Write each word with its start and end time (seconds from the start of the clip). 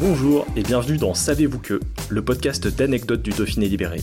Bonjour 0.00 0.46
et 0.54 0.62
bienvenue 0.62 0.96
dans 0.96 1.12
Savez-vous 1.12 1.58
que, 1.58 1.80
le 2.08 2.24
podcast 2.24 2.68
d'anecdotes 2.68 3.20
du 3.20 3.30
Dauphiné 3.30 3.68
libéré. 3.68 4.00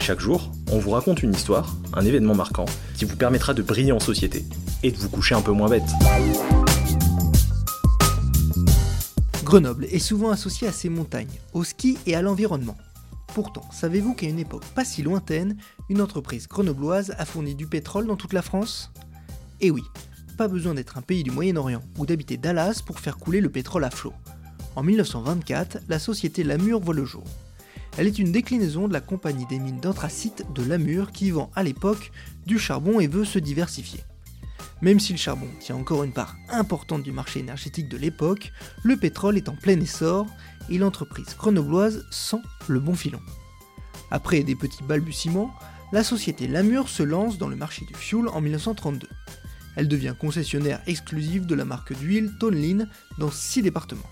Chaque 0.00 0.20
jour, 0.20 0.52
on 0.70 0.78
vous 0.78 0.90
raconte 0.90 1.24
une 1.24 1.32
histoire, 1.32 1.74
un 1.92 2.04
événement 2.04 2.36
marquant, 2.36 2.66
qui 2.96 3.04
vous 3.04 3.16
permettra 3.16 3.52
de 3.52 3.60
briller 3.60 3.90
en 3.90 3.98
société 3.98 4.44
et 4.84 4.92
de 4.92 4.96
vous 4.96 5.08
coucher 5.08 5.34
un 5.34 5.42
peu 5.42 5.50
moins 5.50 5.68
bête. 5.68 5.82
Grenoble 9.42 9.86
est 9.86 9.98
souvent 9.98 10.30
associée 10.30 10.68
à 10.68 10.72
ses 10.72 10.88
montagnes, 10.88 11.40
au 11.52 11.64
ski 11.64 11.98
et 12.06 12.14
à 12.14 12.22
l'environnement. 12.22 12.76
Pourtant, 13.34 13.64
savez-vous 13.72 14.14
qu'à 14.14 14.28
une 14.28 14.38
époque 14.38 14.64
pas 14.76 14.84
si 14.84 15.02
lointaine, 15.02 15.56
une 15.88 16.00
entreprise 16.00 16.46
grenobloise 16.46 17.12
a 17.18 17.24
fourni 17.24 17.56
du 17.56 17.66
pétrole 17.66 18.06
dans 18.06 18.16
toute 18.16 18.34
la 18.34 18.42
France? 18.42 18.92
Eh 19.60 19.72
oui, 19.72 19.82
pas 20.38 20.46
besoin 20.46 20.74
d'être 20.74 20.96
un 20.96 21.02
pays 21.02 21.24
du 21.24 21.32
Moyen-Orient 21.32 21.82
ou 21.98 22.06
d'habiter 22.06 22.36
Dallas 22.36 22.82
pour 22.86 23.00
faire 23.00 23.16
couler 23.16 23.40
le 23.40 23.50
pétrole 23.50 23.82
à 23.82 23.90
flot. 23.90 24.12
En 24.76 24.82
1924, 24.82 25.78
la 25.88 25.98
société 26.00 26.42
Lamur 26.42 26.80
voit 26.80 26.94
le 26.94 27.04
jour. 27.04 27.24
Elle 27.96 28.08
est 28.08 28.18
une 28.18 28.32
déclinaison 28.32 28.88
de 28.88 28.92
la 28.92 29.00
compagnie 29.00 29.46
des 29.46 29.60
mines 29.60 29.78
d'anthracite 29.78 30.44
de 30.52 30.64
Lamur 30.64 31.12
qui 31.12 31.30
vend 31.30 31.50
à 31.54 31.62
l'époque 31.62 32.10
du 32.44 32.58
charbon 32.58 32.98
et 32.98 33.06
veut 33.06 33.24
se 33.24 33.38
diversifier. 33.38 34.00
Même 34.82 34.98
si 34.98 35.12
le 35.12 35.18
charbon 35.18 35.46
tient 35.60 35.76
encore 35.76 36.02
une 36.02 36.12
part 36.12 36.36
importante 36.50 37.04
du 37.04 37.12
marché 37.12 37.38
énergétique 37.38 37.88
de 37.88 37.96
l'époque, 37.96 38.52
le 38.82 38.96
pétrole 38.96 39.36
est 39.36 39.48
en 39.48 39.54
plein 39.54 39.78
essor 39.80 40.26
et 40.68 40.78
l'entreprise 40.78 41.36
grenobloise 41.38 42.04
sent 42.10 42.42
le 42.66 42.80
bon 42.80 42.94
filon. 42.94 43.20
Après 44.10 44.42
des 44.42 44.56
petits 44.56 44.82
balbutiements, 44.82 45.54
la 45.92 46.02
société 46.02 46.48
Lamur 46.48 46.88
se 46.88 47.04
lance 47.04 47.38
dans 47.38 47.48
le 47.48 47.56
marché 47.56 47.84
du 47.86 47.94
fuel 47.94 48.26
en 48.28 48.40
1932. 48.40 49.08
Elle 49.76 49.86
devient 49.86 50.14
concessionnaire 50.18 50.82
exclusive 50.88 51.46
de 51.46 51.54
la 51.54 51.64
marque 51.64 51.96
d'huile 51.96 52.32
Tonlin 52.40 52.86
dans 53.18 53.30
6 53.30 53.62
départements. 53.62 54.02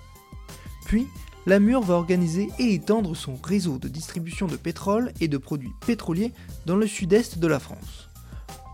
Puis, 0.93 1.09
Lamur 1.47 1.81
va 1.81 1.95
organiser 1.95 2.51
et 2.59 2.75
étendre 2.75 3.17
son 3.17 3.37
réseau 3.43 3.79
de 3.79 3.89
distribution 3.89 4.47
de 4.47 4.57
pétrole 4.57 5.11
et 5.23 5.29
de 5.29 5.39
produits 5.39 5.73
pétroliers 5.87 6.33
dans 6.67 6.77
le 6.77 6.87
sud-est 6.87 7.39
de 7.39 7.47
la 7.47 7.59
France. 7.59 8.11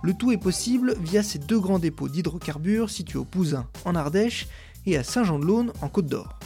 Le 0.03 0.15
tout 0.15 0.33
est 0.33 0.37
possible 0.37 0.97
via 1.01 1.23
ces 1.23 1.39
deux 1.39 1.61
grands 1.61 1.79
dépôts 1.79 2.09
d'hydrocarbures 2.09 2.91
situés 2.91 3.21
au 3.21 3.25
Pouzin 3.25 3.69
en 3.85 3.95
Ardèche 3.95 4.49
et 4.85 4.97
à 4.97 5.05
Saint-Jean-de-Laune 5.05 5.73
en 5.81 5.89
Côte 5.89 6.07
d'Or. 6.07 6.41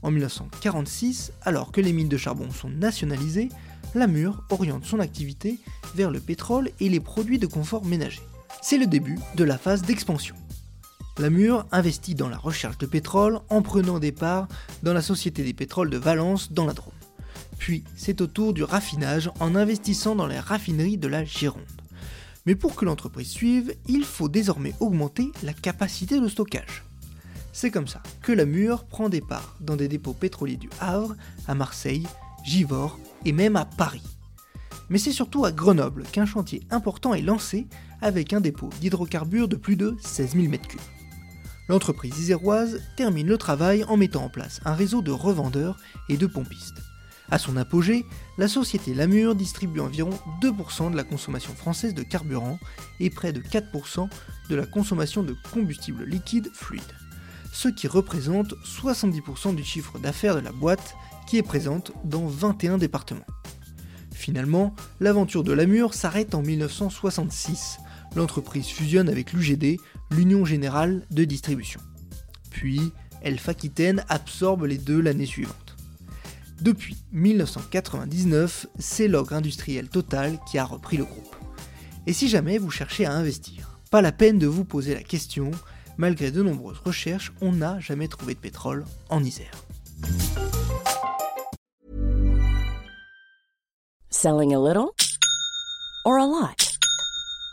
En 0.00 0.10
1946, 0.10 1.30
alors 1.42 1.72
que 1.72 1.82
les 1.82 1.92
mines 1.92 2.08
de 2.08 2.16
charbon 2.16 2.50
sont 2.50 2.70
nationalisées, 2.70 3.50
Lamur 3.94 4.44
oriente 4.48 4.86
son 4.86 4.98
activité 4.98 5.58
vers 5.94 6.10
le 6.10 6.20
pétrole 6.20 6.70
et 6.80 6.88
les 6.88 7.00
produits 7.00 7.38
de 7.38 7.46
confort 7.46 7.84
ménager. 7.84 8.22
C'est 8.62 8.78
le 8.78 8.86
début 8.86 9.18
de 9.34 9.44
la 9.44 9.58
phase 9.58 9.82
d'expansion. 9.82 10.36
Lamur 11.18 11.64
investit 11.72 12.14
dans 12.14 12.28
la 12.28 12.36
recherche 12.36 12.76
de 12.76 12.84
pétrole 12.84 13.40
en 13.48 13.62
prenant 13.62 13.98
des 13.98 14.12
parts 14.12 14.48
dans 14.82 14.92
la 14.92 15.00
Société 15.00 15.42
des 15.42 15.54
pétroles 15.54 15.88
de 15.88 15.96
Valence 15.96 16.52
dans 16.52 16.66
la 16.66 16.74
Drôme. 16.74 16.92
Puis 17.58 17.84
c'est 17.96 18.20
au 18.20 18.26
tour 18.26 18.52
du 18.52 18.62
raffinage 18.62 19.30
en 19.40 19.54
investissant 19.54 20.14
dans 20.14 20.26
les 20.26 20.38
raffineries 20.38 20.98
de 20.98 21.08
la 21.08 21.24
Gironde. 21.24 21.62
Mais 22.44 22.54
pour 22.54 22.76
que 22.76 22.84
l'entreprise 22.84 23.30
suive, 23.30 23.74
il 23.88 24.04
faut 24.04 24.28
désormais 24.28 24.74
augmenter 24.78 25.32
la 25.42 25.54
capacité 25.54 26.20
de 26.20 26.28
stockage. 26.28 26.84
C'est 27.50 27.70
comme 27.70 27.88
ça 27.88 28.02
que 28.20 28.32
Lamur 28.32 28.84
prend 28.84 29.08
des 29.08 29.22
parts 29.22 29.56
dans 29.60 29.76
des 29.76 29.88
dépôts 29.88 30.12
pétroliers 30.12 30.58
du 30.58 30.68
Havre, 30.80 31.16
à 31.48 31.54
Marseille, 31.54 32.06
Givors 32.44 32.98
et 33.24 33.32
même 33.32 33.56
à 33.56 33.64
Paris. 33.64 34.02
Mais 34.90 34.98
c'est 34.98 35.12
surtout 35.12 35.46
à 35.46 35.50
Grenoble 35.50 36.02
qu'un 36.12 36.26
chantier 36.26 36.62
important 36.70 37.14
est 37.14 37.22
lancé 37.22 37.66
avec 38.02 38.34
un 38.34 38.42
dépôt 38.42 38.68
d'hydrocarbures 38.82 39.48
de 39.48 39.56
plus 39.56 39.76
de 39.76 39.96
16 40.02 40.32
000 40.32 40.44
m3 40.48 40.76
l'entreprise 41.68 42.18
iséroise 42.18 42.80
termine 42.96 43.26
le 43.26 43.38
travail 43.38 43.84
en 43.84 43.96
mettant 43.96 44.24
en 44.24 44.28
place 44.28 44.60
un 44.64 44.74
réseau 44.74 45.02
de 45.02 45.10
revendeurs 45.10 45.76
et 46.08 46.16
de 46.16 46.26
pompistes. 46.26 46.82
À 47.30 47.38
son 47.38 47.56
apogée, 47.56 48.06
la 48.38 48.46
société 48.46 48.94
Lamur 48.94 49.34
distribue 49.34 49.80
environ 49.80 50.16
2% 50.42 50.92
de 50.92 50.96
la 50.96 51.02
consommation 51.02 51.54
française 51.54 51.94
de 51.94 52.04
carburant 52.04 52.58
et 53.00 53.10
près 53.10 53.32
de 53.32 53.40
4% 53.40 54.08
de 54.48 54.56
la 54.56 54.64
consommation 54.64 55.24
de 55.24 55.34
combustible 55.52 56.04
liquide 56.04 56.50
fluide, 56.54 56.82
ce 57.52 57.68
qui 57.68 57.88
représente 57.88 58.54
70% 58.64 59.56
du 59.56 59.64
chiffre 59.64 59.98
d'affaires 59.98 60.36
de 60.36 60.40
la 60.40 60.52
boîte 60.52 60.94
qui 61.26 61.36
est 61.36 61.42
présente 61.42 61.90
dans 62.04 62.26
21 62.26 62.78
départements. 62.78 63.26
Finalement, 64.12 64.74
l'aventure 65.00 65.42
de 65.42 65.52
Lamur 65.52 65.94
s'arrête 65.94 66.34
en 66.34 66.42
1966 66.42 67.78
l'entreprise 68.16 68.66
fusionne 68.66 69.08
avec 69.08 69.32
l'UGD, 69.32 69.78
l'Union 70.10 70.44
Générale 70.44 71.06
de 71.10 71.24
Distribution. 71.24 71.80
Puis, 72.50 72.92
Elf 73.22 73.48
Aquitaine 73.48 74.04
absorbe 74.08 74.64
les 74.64 74.78
deux 74.78 75.00
l'année 75.00 75.26
suivante. 75.26 75.76
Depuis 76.60 76.96
1999, 77.12 78.66
c'est 78.78 79.08
l'ogre 79.08 79.34
industriel 79.34 79.88
Total 79.88 80.38
qui 80.50 80.58
a 80.58 80.64
repris 80.64 80.96
le 80.96 81.04
groupe. 81.04 81.36
Et 82.06 82.12
si 82.12 82.28
jamais 82.28 82.58
vous 82.58 82.70
cherchez 82.70 83.04
à 83.04 83.12
investir, 83.12 83.78
pas 83.90 84.00
la 84.00 84.12
peine 84.12 84.38
de 84.38 84.46
vous 84.46 84.64
poser 84.64 84.94
la 84.94 85.02
question, 85.02 85.50
malgré 85.98 86.30
de 86.30 86.42
nombreuses 86.42 86.80
recherches, 86.84 87.32
on 87.40 87.52
n'a 87.52 87.78
jamais 87.80 88.08
trouvé 88.08 88.34
de 88.34 88.40
pétrole 88.40 88.84
en 89.10 89.22
Isère. 89.22 89.52
Selling 94.08 94.54
a 94.54 94.58
little 94.58 94.92
or 96.04 96.18
a 96.18 96.26
lot? 96.26 96.65